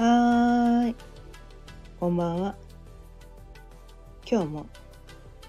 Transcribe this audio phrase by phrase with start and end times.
[0.00, 0.96] はーい。
[1.98, 2.56] こんばんは。
[4.26, 4.66] 今日も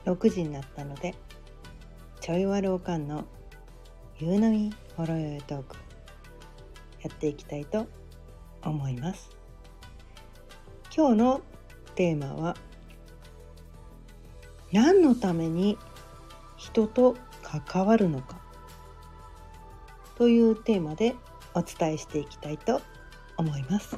[0.04, 1.16] 6時になったので、
[2.20, 3.23] ちょいわるおかんの
[4.20, 5.77] 夕飲みほろよいトーク、
[7.02, 7.88] やっていきたいと
[8.61, 9.29] 思います。
[10.93, 11.41] 今日の
[11.95, 12.57] テーマは、
[14.73, 15.77] 何のために
[16.57, 18.41] 人と関わるのか
[20.18, 21.16] というテーマで
[21.54, 22.81] お伝えしていきたいと
[23.38, 23.95] 思います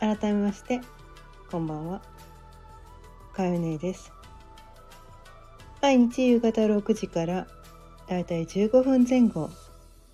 [0.00, 0.80] 改めまして
[1.50, 2.00] こんばんは。
[3.34, 4.10] かよねです。
[5.82, 7.46] 毎日夕方6時から
[8.08, 9.50] だいたい15分前後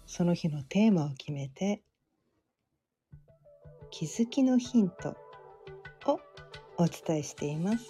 [0.05, 1.83] その日のテーマを決めて
[3.93, 5.17] 気づきのヒント
[6.07, 6.19] を
[6.79, 7.87] お伝えしています。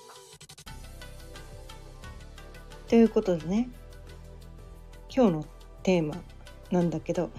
[2.88, 3.70] ということでね
[5.08, 5.44] 今日の
[5.82, 6.14] テーマ
[6.70, 7.30] なんだけど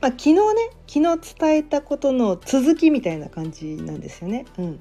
[0.00, 0.42] まあ昨日ね
[0.86, 4.46] 昨日伝えたことの続きみたいな感じなんですよね。
[4.58, 4.78] うん。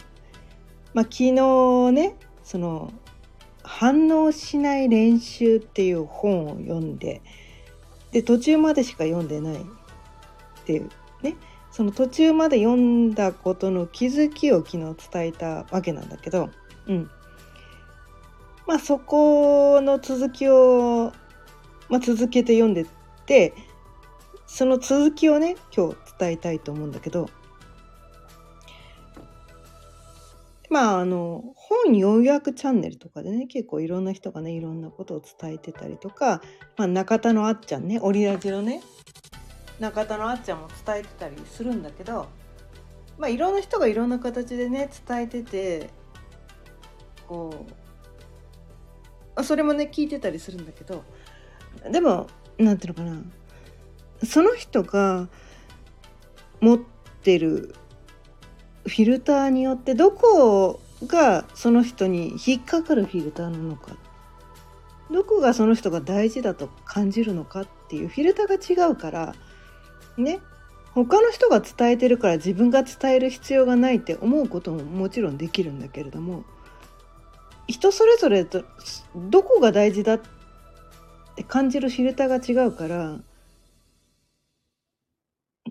[0.94, 2.92] まあ、昨日ねその
[3.64, 7.22] 反応しない練習っていう本を読んで
[8.12, 9.66] で途中までしか読んでないっ
[10.66, 10.90] ていう
[11.22, 11.36] ね。
[11.72, 16.50] その途中まで読んだことの気づきを昨日伝えたわけなんだけど、
[16.88, 17.12] うん、
[18.66, 21.14] まあそこの続きを
[21.90, 22.88] まあ、続けて読んでっ
[23.26, 23.54] て
[24.50, 27.30] その続きをね今日伝えたいと思うんだけど
[30.70, 36.42] まああの本要約チャンネルとかでね結構いろんな人がねいろんなことを伝えてたりとか、
[36.78, 38.82] まあ、中田のあっちゃんねオリラジのね
[39.80, 42.28] 中田のあっちゃんも伝えてたりするんだけど
[43.20, 45.90] まあいろんな人がいろんな形でね伝えてて
[47.28, 47.66] こ
[49.38, 51.04] うそれもね聞いてたりするんだけど
[51.90, 52.28] でも
[52.58, 53.24] 何ていうのかな
[54.24, 55.28] その人が
[56.62, 56.80] 持っ
[57.24, 57.76] てる
[58.86, 63.96] フィルターによってどこがその人に引っかかるフィルターなのか。
[65.12, 69.36] どこがその人が大事だと感じるのかっていうフィルターが違うから。
[70.18, 70.40] ね。
[70.94, 76.44] 他の人が伝えてるから自分が伝える必要がないって思うことももちろんできるんだけれども。
[77.68, 78.46] 人それぞれ
[79.16, 80.20] どこが大事だっ
[81.36, 83.20] て感じるフィルターが違うから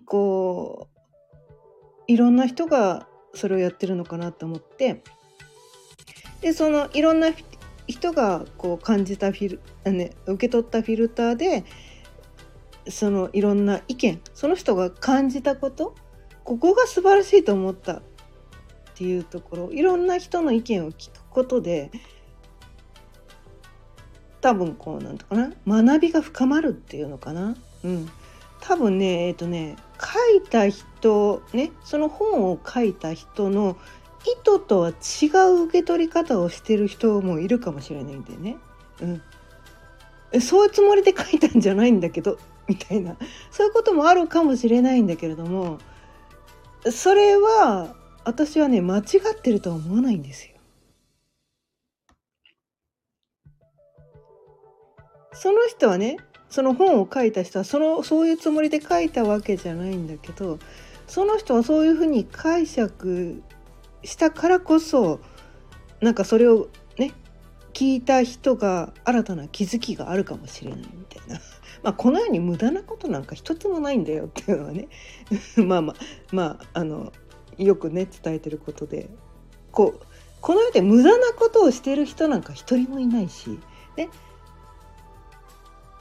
[0.08, 0.88] こ
[2.08, 5.02] ういろんな人がそれをやってるのかなと思って
[6.40, 7.28] でそのいろんな
[7.86, 11.64] 人がこう感じたフィルあ、ね、受け取ったフィルターで
[12.88, 15.94] そのいろんな意見その人が感じたこと
[16.44, 18.02] ここが素晴らしいと思ったっ
[18.94, 21.90] ていうところいろんな人の意見を聞くことで
[24.40, 27.56] 多分こうなんとかな学びが深まるっていうのかな。
[27.84, 28.08] うん、
[28.60, 33.76] 多分ねえっ、とね書いた人ねその本を書いた人の
[34.24, 38.56] 意図とは違う受け取り方をしてる人もいるかもしれないんだよね。
[40.32, 43.16] うん、そういうつもりで書いたんじゃないんだけどみたいな
[43.50, 45.78] そういうこともあるかもしれないんだけれども
[46.92, 47.94] それは
[48.24, 49.02] 私はね間違
[49.34, 50.54] ってるとは思わないんですよ。
[55.32, 56.16] その人はね
[56.50, 60.58] その本を書いた人はそのそういうつもりで書いたわけじゃないんだけど
[61.06, 63.42] その人はそういうふうに解釈
[64.04, 65.20] したからこそ
[66.00, 67.12] なんかそれをね
[67.72, 71.40] 聞いた人が新たな気づきがあるかもしれないみたいな。
[71.84, 74.88] まあ、このように無駄なことなんか一つもないんだよっていうのはね。
[75.56, 75.96] まあまあ
[76.32, 77.12] まああの
[77.56, 79.08] よくね伝えてることで。
[79.70, 80.06] こう
[80.40, 83.58] この世で無駄なことをしている人なんか一人もいないし、
[83.96, 84.08] ね、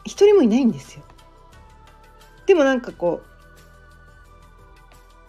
[0.07, 1.03] 一人もいないんですよ。
[2.45, 3.21] でもなんかこ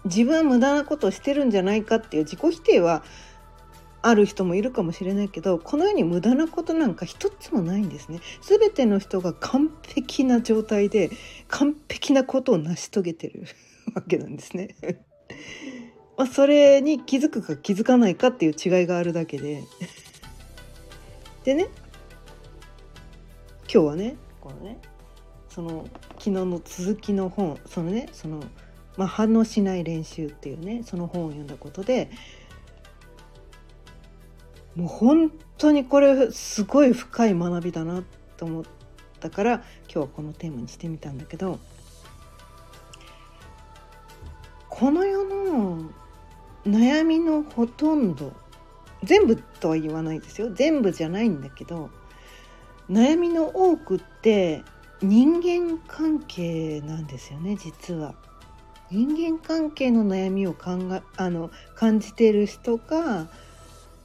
[0.05, 3.03] う自分は無駄なことをしてるんじゃないかっていう自己否定は
[4.01, 8.21] ある人もいるかもしれないけどこのように無駄なことなんか一つもないんですね。
[8.41, 11.11] 全ての人が完璧な状態で
[11.49, 13.45] 完璧なことを成し遂げてる
[13.95, 14.77] わけなんですね。
[16.17, 19.65] まあそれに気づくか気づかないかっていう違いがあるだけで。
[21.45, 21.69] でね
[23.73, 24.17] 今日はね
[24.49, 24.79] このね
[25.51, 28.43] その昨日の続きの本そのねその、
[28.97, 32.11] まあ、反応しない練習っていうねその本を読んだことで
[34.75, 38.03] もう本当にこれすごい深い学びだな
[38.37, 38.65] と思っ
[39.21, 41.59] たから今日はこのテーマにしてみたんだけど
[44.69, 45.91] この世の
[46.65, 48.33] 悩みのほとんど
[49.03, 50.53] 全部とは言わないですよ。
[50.53, 51.91] 全部じゃないんだけど
[52.91, 54.63] 悩みの多くって
[55.03, 58.15] 人間関係なんですよね実は。
[58.91, 63.29] 人間関係の悩みを考えあの感じている人が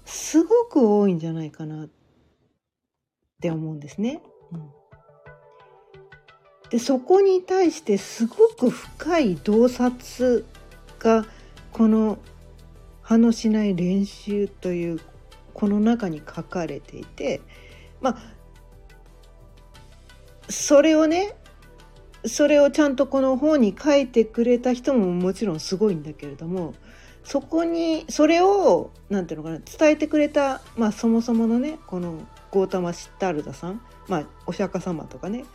[0.06, 1.90] すごく多いんじゃないかなっ
[3.42, 4.22] て思うんですね。
[4.52, 4.70] うん、
[6.70, 10.46] でそこに対してすごく深い洞察
[11.00, 11.26] が
[11.72, 12.18] この
[13.02, 15.00] 「葉のしない練習」という
[15.54, 17.40] この中に書かれていて
[18.02, 18.34] まあ
[20.50, 21.36] それをね
[22.26, 26.74] それをちゃんとこの本に書いてくれた人ももちろんすごいんだけれども
[27.24, 35.46] そこにそれを何ていうのかな伝えてくれた、まあ、そもそものねこのゴータマ・シッタールダさん、まあ、お釈迦様とかね、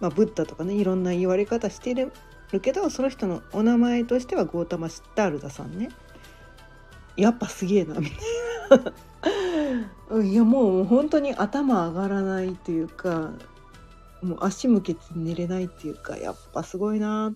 [0.00, 2.12] まあ、ブッダとかねいろんな言われ方してる
[2.60, 5.90] けどその人のお名前としてはゴータマ・シッタールダさんね。
[7.16, 8.16] やっぱすげえなみたい
[10.10, 10.22] な。
[10.24, 13.32] いやもう本当に頭上がらないっていうか
[14.22, 17.34] もう足向けて寝れないっていうかやっぱすごいな。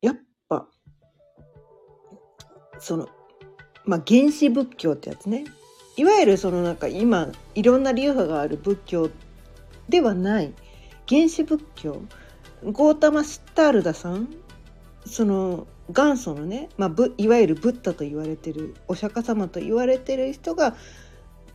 [0.00, 0.16] やっ
[0.48, 0.68] ぱ
[2.78, 3.08] その
[3.84, 5.44] まあ原始仏教ってやつね。
[5.96, 9.10] いわゆるそのなんか今いろんな流派がある仏教
[9.88, 10.54] ではない
[11.08, 12.00] 原始仏教。
[12.72, 14.28] ゴータマ・シッタールダさん
[15.06, 20.76] その元祖のね、まあ、いわゆるブッダと言われてるお釈迦様と言われてる人が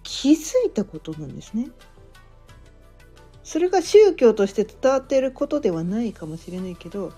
[0.03, 1.69] 気づいたことなんですね。
[3.45, 7.13] それが宗教として伝わっていることではないかもしれないけど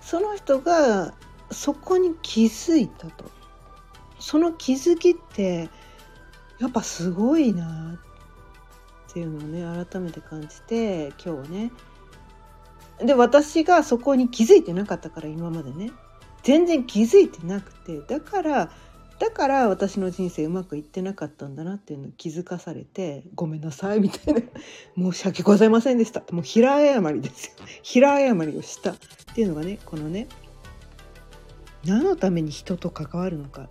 [0.00, 1.12] その人が
[1.52, 3.24] そこに気づいたと。
[4.18, 5.68] その気づきって
[6.58, 7.98] やっぱすごいな
[9.08, 11.72] っていうのをね改めて感じて今日はね。
[12.98, 15.92] で私がそこに気づいてなかったから今までね。
[16.42, 18.00] 全然気づいてなくて。
[18.00, 18.70] だから
[19.18, 24.40] だから私の人生うまくいってなかったんだなっていうのを気づかされてごめんなさいみたいな。
[25.12, 26.22] 申し訳ございませんでした。
[26.32, 27.52] もう平謝りですよ。
[27.82, 28.92] 平謝りをした。
[28.92, 28.96] っ
[29.34, 30.28] ていうのがねこのね
[31.84, 33.68] 何のために人と関わるのかっ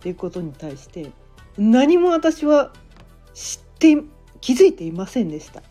[0.00, 1.10] ていうことに対して
[1.56, 2.72] 何も私は
[3.32, 4.02] 知って
[4.40, 5.62] 気づいていませんでした。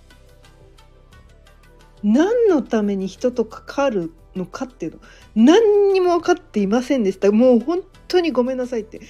[2.04, 5.00] 何のために人と関わるのかっていうの
[5.36, 7.32] 何にも分かっていませんでした。
[7.32, 9.02] もう本当にごめんなさいって。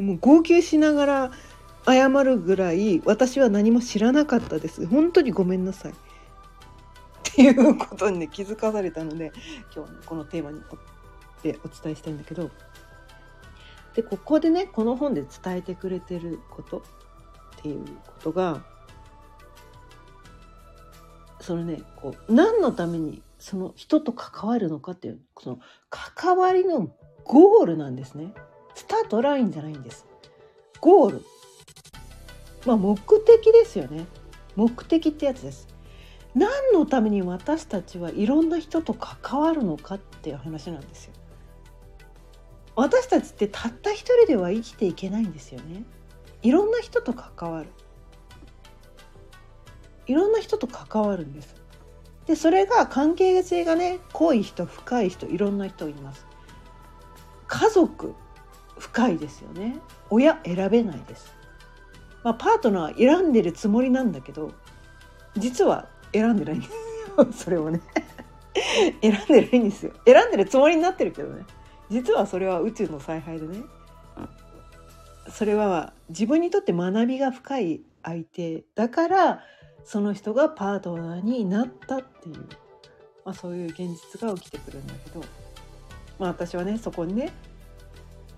[0.00, 1.32] もう号泣しながら
[1.86, 4.86] 謝るぐらい私は何も知らなかったです。
[4.86, 5.92] 本当にごめんなさい。
[5.92, 5.94] っ
[7.22, 9.32] ていうことにね気づかされたので
[9.74, 10.60] 今日は、ね、このテーマに
[11.42, 12.50] でお伝えしたいんだけど。
[13.94, 18.64] でここでねこの本で伝えてくれてることっていうことが
[21.40, 25.58] そのねこう何のためにその人と関わるのかっていうその
[25.90, 26.94] 関わりの
[27.24, 28.32] ゴールなんですね。
[28.76, 30.06] スタートラインじゃないんです。
[30.80, 31.22] ゴール。
[32.64, 34.06] まあ目的ですよね。
[34.54, 35.66] 目的ってやつです。
[36.36, 41.12] 何のために私たちはいろんな人と関わるのかっていう話なんですよ。
[42.76, 45.82] 私たちってたった一人では生きていけないんですよね。
[46.42, 47.66] いろんな人と関わる。
[50.06, 51.61] いろんな人と関わるんです。
[52.26, 56.26] でそれが関係性がね濃い人深い人いろんな人います。
[57.48, 58.14] 家族
[58.78, 59.78] 深いですよね。
[60.10, 61.34] 親選べないです、
[62.22, 64.52] まあ、パートナー選んでるつもりなんだけど
[65.36, 66.72] 実は選んでないんです
[67.16, 67.32] よ。
[67.32, 67.80] それをね。
[69.00, 69.92] 選んでないんですよ。
[70.06, 71.44] 選んでるつもりになってるけどね。
[71.90, 73.62] 実はそれは宇宙の采配でね。
[75.30, 79.40] それは自分にとって学びが深い相手だから
[79.84, 82.36] その人がパートナーになったっていう、
[83.24, 85.20] まあ、そういう現実が起きてくるんだけど、
[86.18, 87.32] まあ、私はねそこにね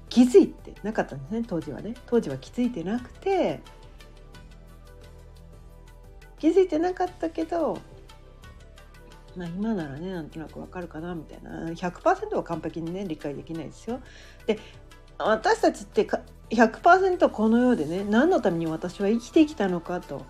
[0.09, 3.61] 気づいてなかったんですね当時はね当時は気づいてなくて
[6.39, 7.79] 気づいてなかったけど
[9.37, 14.01] まあ今ならねなんとなくわかるかなみたいな100%は完璧にね理解できないですよ。
[14.47, 14.59] で
[15.19, 16.09] 私たちって
[16.51, 20.25] 100%この世でね何のために私は生きてきたのかと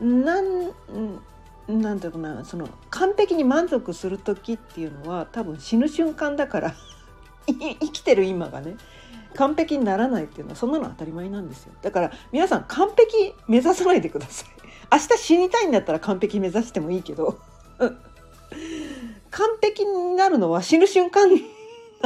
[0.00, 0.72] なん
[1.68, 6.74] なんていうかなその完璧に満足する時っていうのは多分死ぬ瞬間だから
[7.46, 8.76] 生きてる今がね
[9.34, 11.72] 完璧にならないっていうのはそんなの当たり前なんですよ。
[11.82, 14.48] だから皆さん完璧目指さないでください。
[14.90, 17.38] 明日死にたいんだったら完璧目指してもいいけど
[19.30, 21.28] 完璧になるのは死ぬ瞬間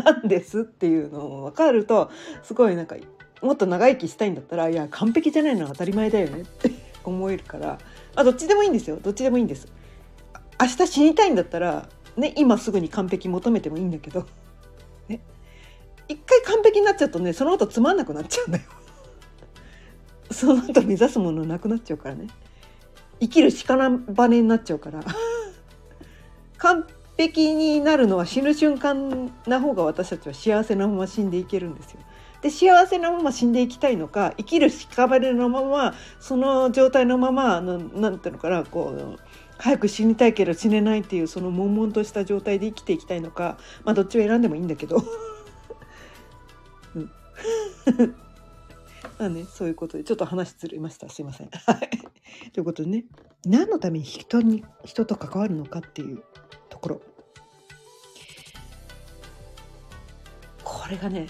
[0.02, 2.11] なんですっていうのを分かると
[2.42, 2.97] すごいなんか
[3.42, 7.78] もっと長生きしたいんだったらいや完璧じゃないのは当たり前だよねって思えるから
[8.14, 8.99] あどっちでもいいんですよ。
[9.00, 9.69] どっちでもいいんです。
[10.61, 14.26] 明日死にたいんだったらね今すぐに完璧求めてもいいんだけど。
[15.09, 15.21] ね
[16.09, 18.64] 一回完璧になっちゃうとねその後つまんなくなっちゃうんだよ。
[20.30, 22.28] その後目指すものなくなっちゃうからね。
[23.21, 25.02] 生きる屍になっちゃうから。
[26.59, 32.00] 完璧になるのは死ぬ瞬間な方が私たちは幸せなまま死んでいけるんですよ。
[32.42, 39.18] で幸せなまま死んでいきたいのか生きる屍のままその状態のまま何ていうのかなこう
[39.59, 45.02] 早く死にたいけど死ねないっていうその悶々とした状態で生きていきたいのかまあどっちを選んでもいいんだけど。
[46.94, 47.11] うん
[49.18, 51.50] まあね、そういうことでちょっと話ずれましたすいません。
[52.54, 53.04] ということでね
[53.44, 56.23] 何のために人に人と関わるのかっていう
[56.70, 57.02] ところ
[60.64, 61.26] これがね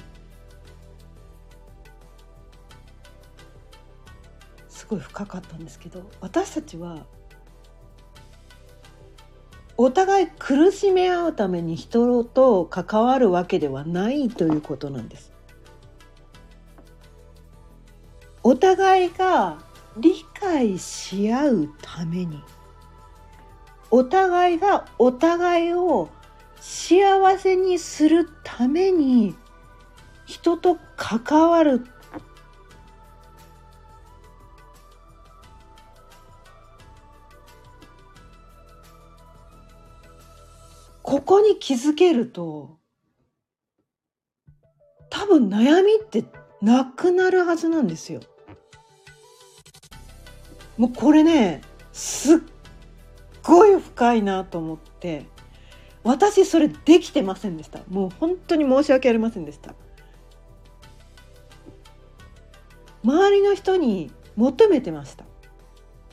[4.90, 7.06] ごい深かったんですけど私たちは
[9.76, 15.32] お互い苦しめ合うために人と関わるわけではないということなんです。
[18.42, 19.58] お互いが
[19.96, 22.42] 理解し合うために
[23.90, 26.10] お互いがお互いを
[26.60, 29.34] 幸せにするために
[30.26, 31.86] 人と関わる
[41.10, 42.78] ここに気づけると
[45.10, 46.22] 多分悩みって
[46.62, 48.20] なくなるはずなんですよ。
[50.78, 51.62] もうこれね
[51.92, 52.38] すっ
[53.42, 55.26] ごい深いなと思って
[56.04, 57.80] 私それできてませんでした。
[57.88, 59.74] もう本当に申し訳ありませんでした。
[63.02, 65.24] 周りの人に求めてました。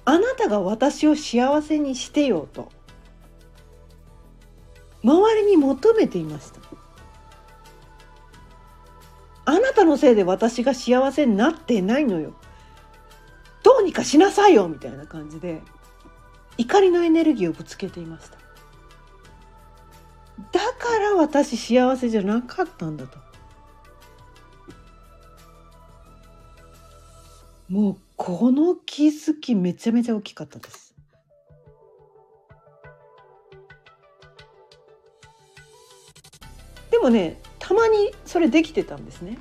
[0.05, 2.75] あなたが私を幸せにしてよと。
[5.07, 6.59] 周りに求めていました。
[9.45, 12.33] あなたのせいで私が幸せになってないのよ。
[13.63, 15.61] どうにかしなさいよみたいな感じで
[16.57, 18.37] 怒りのエネルギーをぶつけていました。
[20.51, 23.17] だから私幸せじゃなかったんだと。
[27.69, 30.86] もうこの気づきめちゃめちゃ大きかったです。
[36.97, 39.37] でもねたまにそれできてたんですね。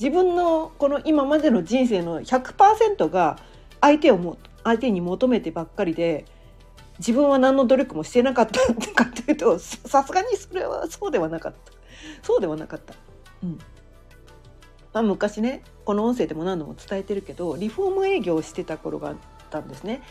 [0.00, 3.38] 自分のこの今までの人生の100%が
[3.80, 6.24] 相手をも相手に求めてばっかりで
[6.98, 11.72] 自分は何の努力もしてなかったかというとさすがにそれはそうではなかった。
[12.22, 12.94] そうではなかった。
[13.44, 13.58] うん。
[14.92, 19.16] まあ、昔ねこの音声でも何度も伝えてるけどリフォーム営業をしてた頃があっ
[19.48, 20.02] たんですね。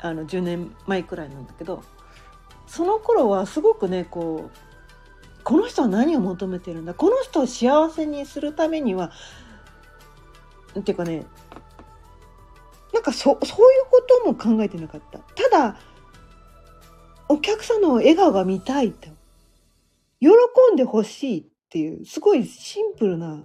[0.00, 1.84] あの10年前くらいなんだけど
[2.66, 4.67] その頃はすごくねこう
[5.48, 6.92] この人は何を求めてるんだ？
[6.92, 9.12] この人を幸せにするためには
[10.78, 11.24] っていうかね
[12.92, 13.44] なんかそそういう
[13.90, 14.02] こ
[14.36, 15.20] とも考えてなかった。
[15.20, 15.78] ただ
[17.30, 19.08] お客さんの笑顔が見たいと。
[20.20, 20.28] 喜
[20.74, 23.42] んでほしいっていうすごいシンプルな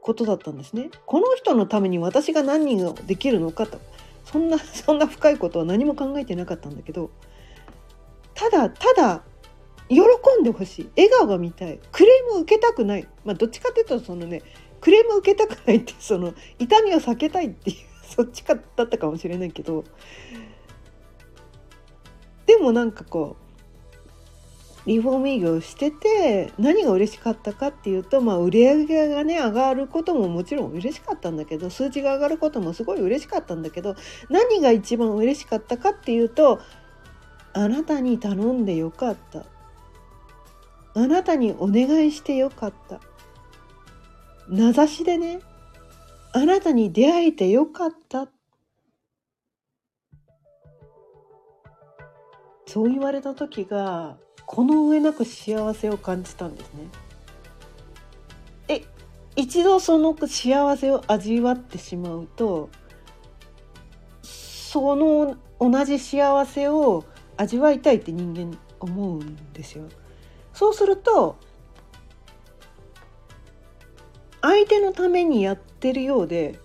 [0.00, 0.90] ことだったんですね。
[1.06, 3.78] この人のために私が何ができるのかと。
[4.24, 7.12] そんなそんな深いことは何も考えてなかったんだけど。
[8.34, 9.22] ただただ
[9.88, 10.00] 喜
[10.40, 10.90] んでほしい。
[10.96, 11.78] 笑顔が見たい。
[11.92, 13.08] クレーム受けたくない。
[13.24, 14.42] まあどっちかっていうとそのね
[14.80, 19.84] クレーム受けたくないってその痛みを避けたいっていう そっちかだったかもしれないけど。
[22.46, 23.48] でもなんかこう
[24.88, 33.96] リフォーム営業してて何が嬉しかったかっていうと、まあ、売り上げがね上がることももちろん嬉しかったんだけど数字が上がることもすごい嬉しかったんだけど
[34.30, 36.60] 何が一番嬉しかったかっていうと
[37.52, 39.44] あなたに頼んでよかった。
[40.98, 43.00] あなたにお願いしてよかった
[44.48, 45.38] 名指しでね
[46.32, 48.26] あなたに出会えてよかった
[52.66, 56.80] そう言われた時がこの上なく幸せを感じたんですね。
[58.66, 58.82] え
[59.36, 62.70] 一度その幸せを味わってしまうと
[64.22, 67.04] その同じ幸せを
[67.36, 69.84] 味わいたいって人間思うんですよ。
[70.58, 71.36] そうすると
[74.42, 76.58] 相手のためにやってるようで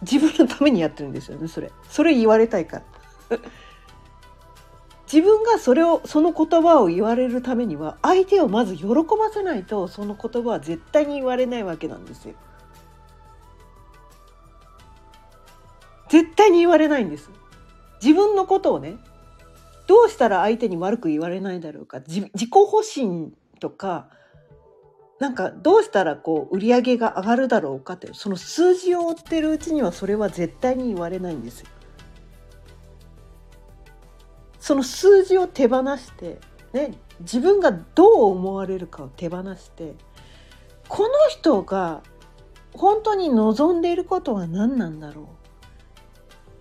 [0.00, 1.70] 自分のためにやってるんですよねそれ。
[1.88, 2.82] それ言われたいか
[3.30, 3.38] ら。
[5.06, 12.34] 自分がそれをその言葉を言われるためには相手をまず喜ばせないとその言葉は絶対に言われないわけなんですよ。
[16.08, 17.30] 絶対に言われないんです。
[18.02, 18.96] 自分のことをね
[19.92, 22.00] どうしたら相手に悪く言われないだろうか？
[22.00, 24.08] 自己保身とか
[25.18, 31.66] なんかどうしたらこう売り上げが上がるだろうかってその数字を追ってるうちにはそれは絶対に言われないんですよ。
[34.60, 36.38] その数字を手放して、
[36.72, 39.94] ね、自分がどう思われるかを手放して
[40.88, 42.02] この人が
[42.72, 45.26] 本当に望んでいることは何なんだろう？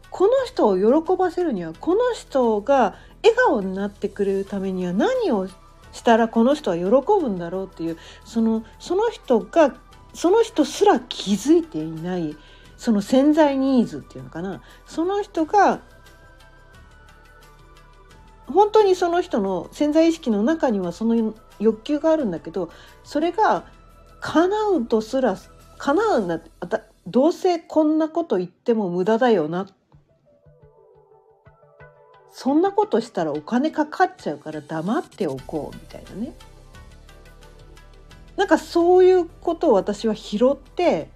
[0.09, 9.75] この人を喜ばせるにはこの人が笑顔になってくれるためには何をしたらこの人は喜ぶんだろうっていうそのその人が
[10.13, 12.35] その人すら気づいていない
[12.77, 14.61] その潜在ニーズっていうのかな。
[14.85, 15.81] その人が
[18.47, 22.69] 本当にその人の潜在意識の中にはその欲求があるんだけど
[23.03, 23.65] それが
[24.19, 25.37] 叶うとすら
[25.77, 26.41] 叶うんだ
[27.07, 29.67] どうせこんなこと言っても無駄だよなっ
[32.31, 36.33] そんなことしたらお金かかっちゃうから黙っておこうみたいなね。
[38.37, 41.09] なんかそういうことを私は拾って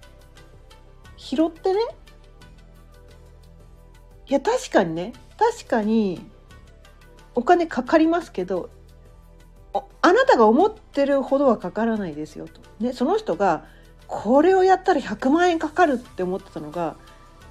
[1.16, 1.80] 拾ってね。
[4.28, 5.12] いや確かにね。
[5.38, 6.20] 確かに
[7.34, 8.70] お金かかりますけど
[10.02, 12.60] あなたが思ってるほどはかからないですよと。
[12.78, 13.64] ね、その人が
[14.06, 16.96] これをやったら100万円かかるって思ってたのが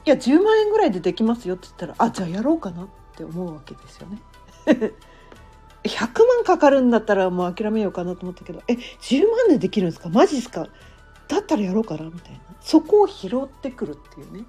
[0.06, 3.05] いや10万円ぐらいでできますよって言ったらあじゃあやろうかなって。
[3.16, 4.22] って思うわけですよね。
[5.84, 10.10] 100万かかるんだったらもう諦めようかなと思ったけどえ10万でできるんですか？
[10.10, 10.68] マジっすか？
[11.28, 14.46] だったらやろうかなみたいなそこを拾ってくるっていうね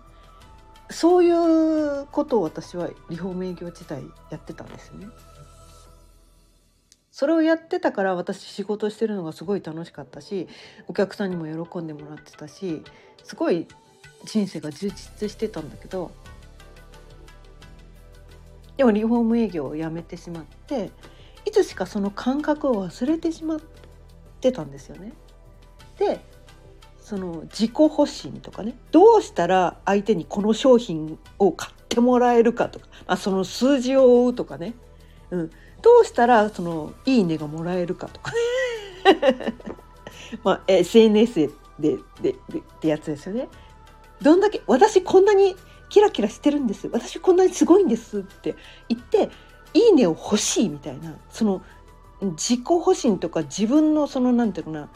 [0.91, 5.07] そういうことを私はリフォーム営業時代やってたんですね。
[7.13, 10.49] それをやってたから私仕事してるのがすごい楽しかったし
[10.87, 12.83] お客さんにも喜んでもらってたし
[13.25, 13.67] すごい
[14.27, 16.11] 人生が充実してたんだけど
[18.77, 20.91] でもリフォーム営業をやめてしまって
[21.45, 23.61] いつしかその感覚を忘れてしまっ
[24.41, 25.13] てたんですよね。
[25.99, 26.21] で
[27.01, 34.75] その自己保身とかねどうしたら相手にこの商品を買ってもらえるかとか、まあ、その数字を追うとかね、
[35.31, 35.51] うん、
[35.83, 38.33] どうしたらそのいいねがもらえるかとか
[40.43, 43.49] まあ SNS でででってやつですよね。
[44.21, 45.55] どんだけ私こんなに
[45.89, 46.89] キラキラしてるんです。
[46.89, 48.55] 私こんなにすごいんですって
[48.89, 49.31] 言って
[49.75, 51.17] いいねを欲しいみたいな。
[51.31, 51.63] その
[52.21, 54.91] 自己保身とか自分のその何て言うかな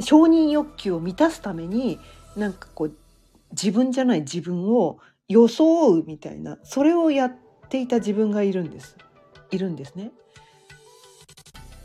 [0.00, 1.98] 承認欲求を満たすために
[2.36, 2.94] なんかこう
[3.52, 4.98] 自分じゃない自分を
[5.28, 7.36] 装うみたいなそれをやっ
[7.68, 8.96] ていた自分がいるんです。
[9.50, 10.12] いるんですね。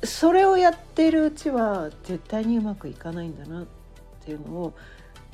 [0.04, 3.65] それをやっているうちは絶対にうまくいかないんだなっ
[4.24, 4.74] ていうのを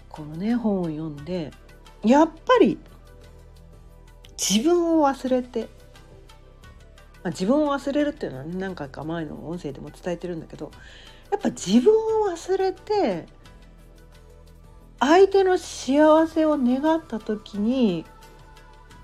[0.08, 1.52] このね本を読んで
[2.04, 2.78] やっぱり
[4.38, 5.70] 自分を忘れて、
[7.24, 10.72] まあ、自分を忘れるっていうのは何回か前の音声でも伝えてるんだけど
[11.30, 13.28] やっぱ自分を忘れて
[15.00, 18.06] 相手の幸せを願った時に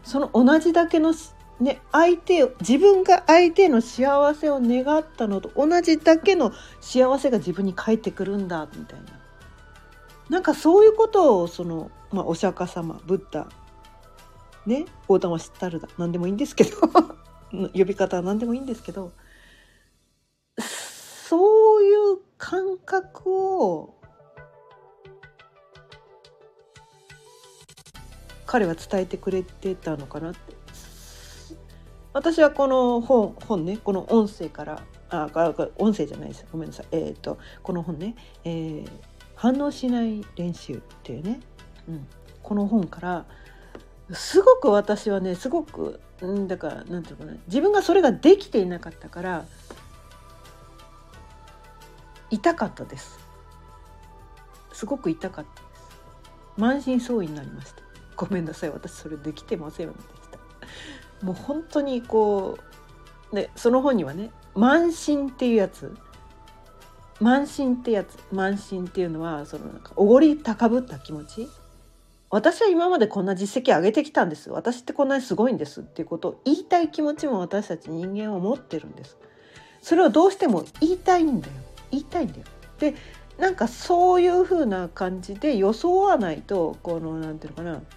[0.03, 1.13] その同じだけの
[1.59, 9.16] ね相手を自分が相手の幸せを願ったのと同じだけの幸せが自分に返ってくるんだみたいな。
[10.29, 13.47] なんかそういうことをその、まあ、お釈迦様ブッダ
[14.65, 16.77] ね大玉知ったるだ何でもいいんですけど
[17.73, 19.11] 呼び方は何でもいいんですけど
[20.59, 23.95] そういう感覚を
[28.45, 30.55] 彼は伝えてくれてたのかなって。
[32.13, 35.29] 私はこの本本ねこの音声からあ
[35.77, 36.45] 音声じゃないです。
[36.51, 36.87] ごめんなさい。
[36.91, 38.89] えっ、ー、とこの本ね、えー、
[39.37, 41.39] 反応しない練習っていうね、
[41.87, 42.07] うん、
[42.43, 43.25] この本から
[44.11, 49.45] すごく私はねすごく、うん、だからなんていうかな自分がそれができていなかったから
[52.29, 53.19] 痛かったです。
[54.73, 55.97] すごく痛かったです。
[56.57, 57.83] 満身創痍になりました。
[58.15, 59.99] ごめんなさい私それできてませんでし
[61.19, 61.25] た。
[61.25, 62.57] もう本当にこ
[63.31, 65.95] うねその本にはね満身っていうやつ
[67.19, 71.47] 満身ってやつ満身っていうのはそのなんかおごり高ぶった気持ち？
[72.29, 74.49] 私は今までこんな実績上げてきたんです。
[74.49, 79.17] 私ってこんなにすごいんですっていうことを言いたい気持ちも私たち人間は持ってるんです。
[79.81, 81.53] それをどうしても言いたいんだよ。
[81.89, 82.43] 言いたいんだよ。
[82.79, 82.95] で
[83.39, 87.96] なんかそういう風な感じで装わないとこの何て言うのかな。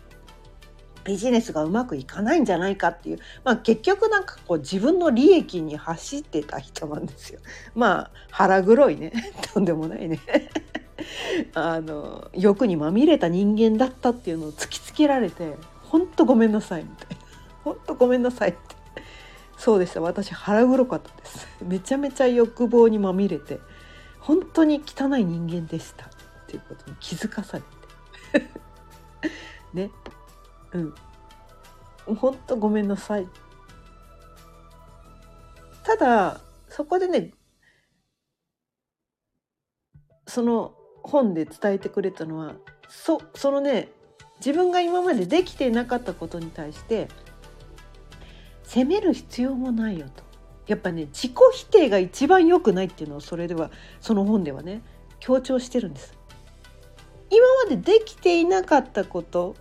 [1.05, 7.41] ビジネスがうまくいかないんじゃないかっていう、まあ、結局なんかこう自分の利益に走ってた人なんですよ。
[7.75, 9.13] まあ腹黒いね。
[9.53, 10.21] とんでもないね。
[11.55, 17.17] あの欲にまみれた人間だったっていうのを突きつけられて本当ごめんなさいみたいな。
[17.65, 18.59] 本当ごめんなさいって。
[19.57, 20.01] そうでした。
[20.01, 21.47] 私腹黒かったです。
[21.63, 23.61] めちゃめちゃ欲望にまみれて
[24.19, 26.07] 本当に汚い人間でした。
[26.07, 26.09] っ
[26.47, 27.63] ていうことに気づかされ
[28.41, 28.47] て。
[29.75, 29.91] ね。
[30.73, 30.95] うん。
[32.17, 33.27] 本当ごめんなさい。
[35.85, 37.33] ただそこでね
[40.27, 42.55] その本で伝えてくれたのは
[42.89, 43.89] そそのね
[44.39, 47.09] 自分が今までできてなかったことに対して
[48.63, 50.23] 責める必要もないよと。
[50.67, 54.83] やっぱね自己否定が一番良くないっていうのをそれではその本ではね
[55.19, 56.17] 強調してるんです。
[57.29, 59.57] 今までできていなかったこと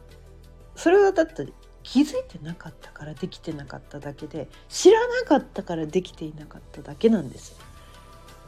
[0.80, 1.46] それはだって
[1.84, 7.60] 気づいてなかったからできてなかっただけで知らなかったからできていなかっただけなんです。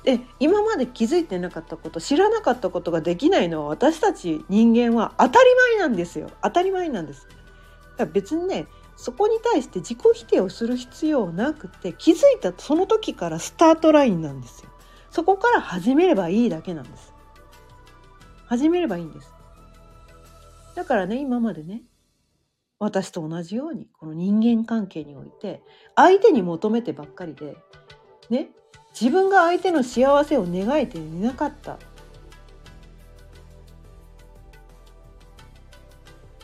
[0.03, 7.27] で今まで気づいてなかったこと知らなかったことができないのは私たち人間は当たり前なんですよ当たり前なんです。
[7.27, 7.39] だか
[7.97, 8.65] ら別にね
[8.95, 14.69] そこに対して自己否定をする必要なくて気づいたその時からスタートラインなんですよ。
[15.09, 17.13] そこから始めればいいだけなんです。
[18.45, 19.33] 始めればいいんです。
[20.75, 21.81] だからね今までね
[22.81, 25.61] 私と同じようにこの人間関係において
[25.95, 27.55] 相手に求めてばっかりで
[28.31, 28.49] ね
[28.99, 31.77] 自分が相手の幸せを願えていなかった。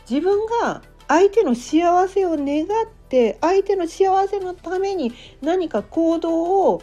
[0.08, 2.66] 自分が相手の幸せを願っ
[3.10, 6.82] て相手の幸せのために何か行動を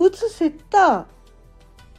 [0.00, 1.06] 移せた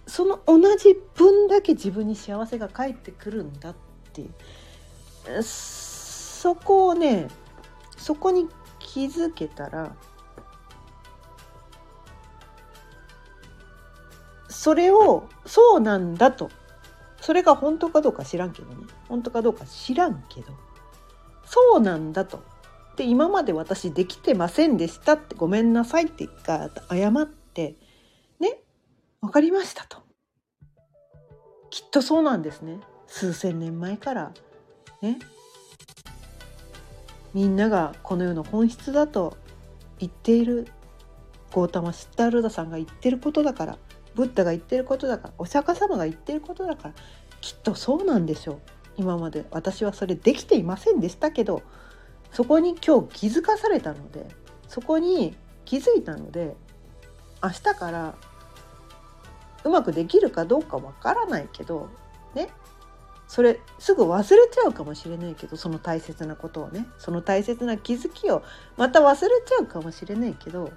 [0.08, 3.76] その同じ分だけ自分に幸せが返ってくるんだっ
[4.14, 5.44] ていう。
[6.42, 7.28] そこをね
[7.98, 8.50] そこに
[8.80, 9.96] 気づけたら
[14.50, 16.50] それをそうなんだと。
[17.22, 18.88] それが本当かどうか知らんけどね。
[19.08, 20.48] 本当かどうか知らんけど。
[21.46, 22.44] そうなんだと。
[22.96, 26.28] で今まで私できてませんでしたってごめんなさいって
[26.90, 27.76] 謝って
[28.40, 28.64] ね
[29.22, 30.00] 分かりましたと。
[31.70, 32.80] きっとそうなんですね。
[33.06, 34.32] 数千年前から
[35.04, 35.20] ね。
[37.34, 39.38] みんながこの世の本質だと
[40.00, 40.68] 言っている
[41.52, 43.78] ゴータマ・シッタールダさんが言ってることだから
[44.16, 46.94] ブッダが言ってることだからお釈迦様が言ってることだから
[47.40, 48.60] きっとそうなんでしょう。
[48.98, 51.64] 今まで私はそれできていませんでしたけど
[52.32, 54.28] そこに今日気づかされたので
[54.68, 56.56] そこに気づいたので
[57.42, 58.16] 明日から
[59.64, 61.90] うまくできるかどうかわからないけど
[62.36, 62.50] ね
[63.32, 66.86] それすぐ忘れちゃうかもしれないけどその大切なことをね。
[66.98, 68.44] その大切な気づきを
[68.76, 70.70] また忘れちゃうかもしれないけど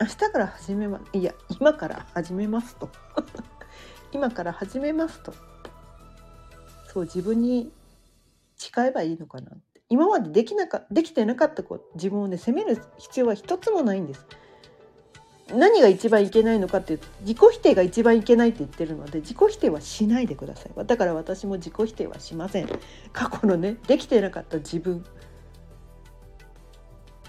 [0.00, 2.90] 明日から始めまいや今から始めますと。
[4.10, 5.32] 今から始めますと。
[6.92, 7.72] そう自分に
[8.56, 9.80] 誓えばいいのかなって。
[9.88, 14.26] 今までできなかできてなかった子自分をね責める必要は一つもないんです。
[15.54, 20.86] 何が一番いけないのかっていうと自己否定が一番いけないって言ってるので自己否定はしないでください。
[20.86, 22.68] だから私も自己否定はしません。
[23.12, 25.04] 過去のねできてなかった自分。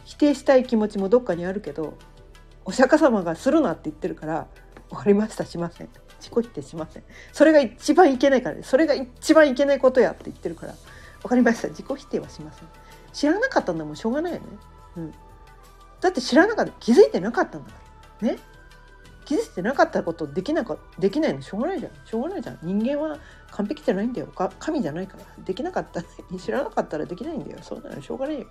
[0.03, 1.93] 否定したい気持ちもどっかにあるけど
[2.65, 4.47] お釈迦様がするなって言ってるから
[4.89, 5.89] 分かりましたしません。
[6.19, 7.03] 自己否定しません。
[7.31, 10.75] それが一番いけないから、それが一番いけないことやって言ってるから
[11.21, 11.69] 分かりました。
[11.69, 12.67] 自己否定はしません。
[13.13, 14.45] 知らなかったんだもんしょうがないよね。
[14.97, 15.13] うん。
[16.01, 17.78] だって知らなかった気づいてなかったんだから。
[18.21, 18.37] ね。
[19.25, 21.41] 気づいてなかったことできなかできないの。
[21.41, 21.91] しょうがないじゃん。
[22.03, 22.59] しょうがないじゃん。
[22.63, 23.19] 人間は
[23.51, 24.27] 完璧じゃないんだよ。
[24.59, 25.43] 神じゃないから。
[25.43, 26.01] できなかった
[26.39, 27.59] 知らなかったらできないんだよ。
[27.61, 28.01] そうなの。
[28.01, 28.47] しょうがないよ。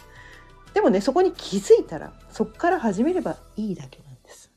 [0.72, 4.50] でもねそこに気づいたらそこから始めればいいだけなんです。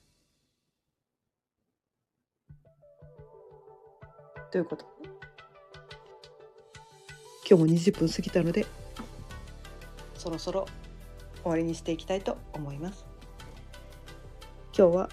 [4.50, 4.86] ということ。
[7.50, 8.65] 今日も20分過ぎたので
[10.15, 10.65] そろそろ
[11.41, 13.12] 終わりにしていきたいと思います。
[14.75, 15.09] 今日は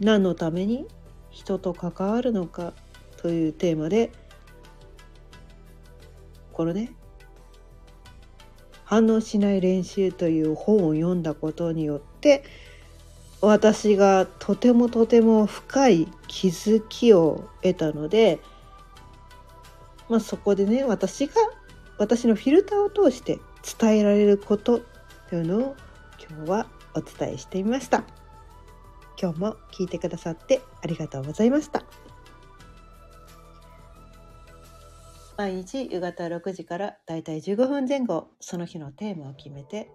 [0.00, 0.86] 何のために
[1.30, 2.72] 人と関わるのか
[3.18, 4.10] というテーマで
[6.52, 6.92] このね
[8.84, 12.42] 反応しない練習という本を読んだことによって
[13.42, 18.40] 私がとてもとても深い気づきを得たので、
[20.08, 21.34] まあ、そこでね私が
[21.98, 23.38] 私のフィルターを通して
[23.78, 24.80] 伝えられること
[25.28, 25.76] というのを
[26.30, 28.17] 今日はお伝えしてみました。
[29.20, 31.84] 今日も聞いてくださってありがとうございました。
[35.36, 39.88] 毎日夕方6時からだいたい15分前後その日のテーマを決めて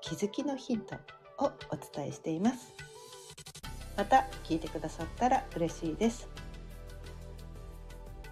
[0.00, 0.96] 気づきのヒント
[1.38, 2.74] をお伝えしています。
[3.96, 6.28] また聞いてくださったら嬉しいです。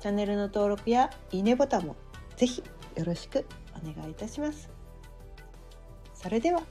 [0.01, 1.97] チャンネルの登録やいいねボタンも
[2.37, 2.63] ぜひ
[2.97, 4.71] よろしくお願いいたします。
[6.15, 6.63] それでは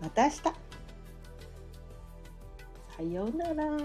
[0.00, 0.65] また明日。
[2.96, 3.76] さようなら。